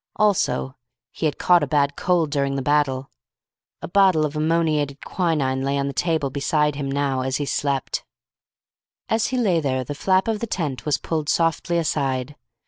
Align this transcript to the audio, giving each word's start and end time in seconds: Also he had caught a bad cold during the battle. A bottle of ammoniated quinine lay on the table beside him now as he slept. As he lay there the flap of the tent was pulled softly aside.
Also 0.15 0.73
he 1.11 1.27
had 1.27 1.37
caught 1.37 1.61
a 1.61 1.67
bad 1.67 1.95
cold 1.95 2.31
during 2.31 2.55
the 2.55 2.63
battle. 2.63 3.11
A 3.83 3.87
bottle 3.87 4.25
of 4.25 4.35
ammoniated 4.35 4.97
quinine 5.05 5.61
lay 5.61 5.77
on 5.77 5.85
the 5.85 5.93
table 5.93 6.31
beside 6.31 6.73
him 6.73 6.89
now 6.89 7.21
as 7.21 7.37
he 7.37 7.45
slept. 7.45 8.03
As 9.09 9.27
he 9.27 9.37
lay 9.37 9.59
there 9.59 9.83
the 9.83 9.93
flap 9.93 10.27
of 10.27 10.39
the 10.39 10.47
tent 10.47 10.87
was 10.87 10.97
pulled 10.97 11.29
softly 11.29 11.77
aside. 11.77 12.35